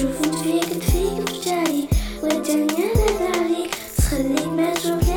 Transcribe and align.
شوفو 0.00 0.24
انت 0.24 0.34
فيك 0.34 0.64
تفيق 0.64 1.20
بجاي 1.20 1.88
والدنيا 2.22 2.86
لا 2.94 3.38
عليك 3.38 3.70
تخليك 3.96 4.46
ما 4.46 4.74
تشوف 4.74 5.07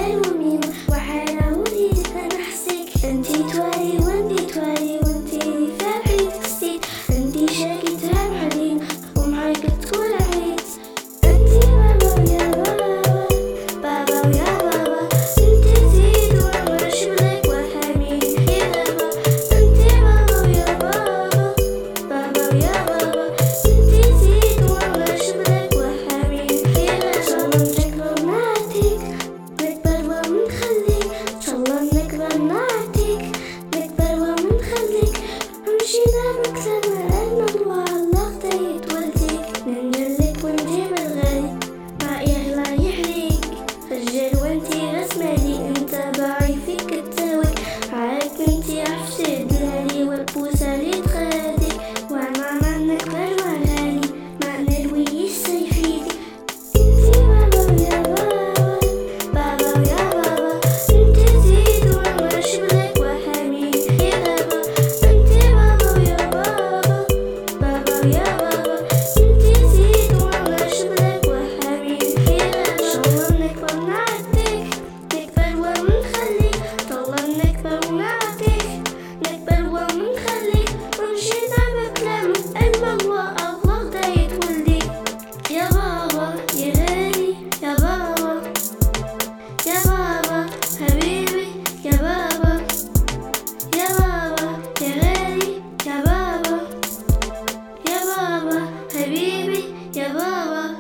yeah 100.01 100.70